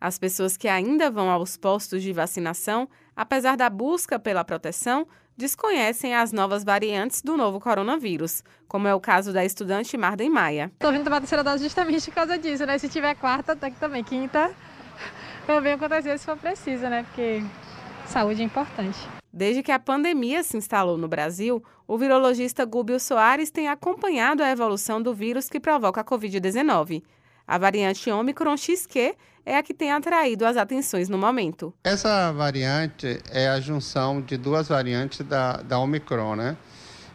[0.00, 6.14] As pessoas que ainda vão aos postos de vacinação, apesar da busca pela proteção, desconhecem
[6.14, 10.70] as novas variantes do novo coronavírus, como é o caso da estudante Marden Maia.
[10.74, 12.76] Estou vindo tomar a terceira dose justamente por causa disso, né?
[12.78, 14.52] Se tiver quarta, até que também quinta,
[15.46, 17.04] também acontecer se for preciso, né?
[17.04, 17.42] Porque
[18.06, 18.98] saúde é importante.
[19.32, 24.50] Desde que a pandemia se instalou no Brasil, o virologista Gúbio Soares tem acompanhado a
[24.50, 27.02] evolução do vírus que provoca a Covid-19.
[27.48, 31.72] A variante Omicron XQ é a que tem atraído as atenções no momento.
[31.82, 36.58] Essa variante é a junção de duas variantes da, da Omicron, né?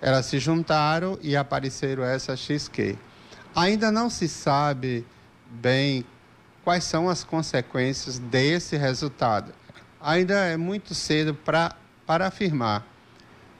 [0.00, 2.96] Elas se juntaram e apareceram essa XQ.
[3.56, 5.04] Ainda não se sabe
[5.50, 6.04] bem
[6.62, 9.52] quais são as consequências desse resultado.
[10.00, 11.74] Ainda é muito cedo para
[12.06, 12.86] afirmar.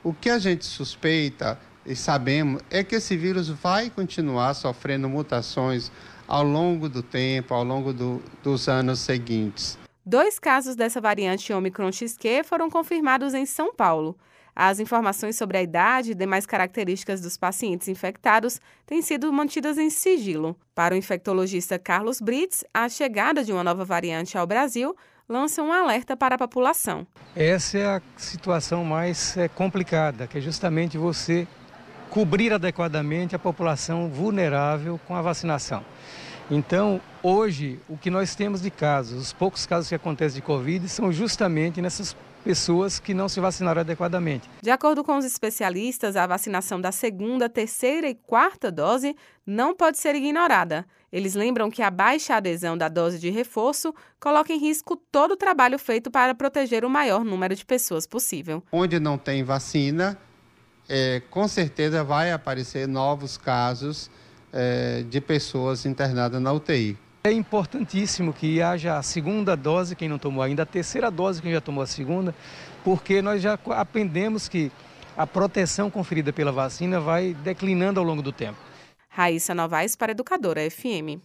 [0.04, 5.90] O que a gente suspeita e sabemos é que esse vírus vai continuar sofrendo mutações
[6.26, 9.78] ao longo do tempo, ao longo do, dos anos seguintes.
[10.04, 14.16] Dois casos dessa variante Omicron XQ foram confirmados em São Paulo.
[14.54, 19.88] As informações sobre a idade e demais características dos pacientes infectados têm sido mantidas em
[19.88, 20.56] sigilo.
[20.74, 24.94] Para o infectologista Carlos Brits, a chegada de uma nova variante ao Brasil
[25.28, 27.06] lança um alerta para a população.
[27.36, 31.46] Essa é a situação mais é, complicada, que é justamente você
[32.10, 35.84] cobrir adequadamente a população vulnerável com a vacinação.
[36.50, 40.88] Então, hoje, o que nós temos de casos, os poucos casos que acontecem de Covid,
[40.88, 44.48] são justamente nessas pessoas que não se vacinaram adequadamente.
[44.60, 49.14] De acordo com os especialistas, a vacinação da segunda, terceira e quarta dose
[49.46, 50.84] não pode ser ignorada.
[51.12, 55.36] Eles lembram que a baixa adesão da dose de reforço coloca em risco todo o
[55.36, 58.62] trabalho feito para proteger o maior número de pessoas possível.
[58.72, 60.18] Onde não tem vacina,
[60.90, 64.10] é, com certeza vai aparecer novos casos
[64.52, 66.98] é, de pessoas internadas na UTI.
[67.22, 71.52] É importantíssimo que haja a segunda dose, quem não tomou ainda, a terceira dose, quem
[71.52, 72.34] já tomou a segunda,
[72.82, 74.72] porque nós já aprendemos que
[75.16, 78.58] a proteção conferida pela vacina vai declinando ao longo do tempo.
[79.08, 81.20] Raíssa Novaes para Educadora FM.